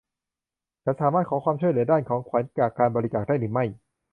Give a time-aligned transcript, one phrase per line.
[0.83, 3.65] ฉันสามารถขอความช่วยเหลือด้านของขวัญจากการบริจาคได้หรือไม่